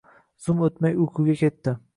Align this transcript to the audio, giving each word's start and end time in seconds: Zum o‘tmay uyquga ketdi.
Zum 0.45 0.63
o‘tmay 0.69 0.97
uyquga 1.05 1.39
ketdi. 1.47 1.79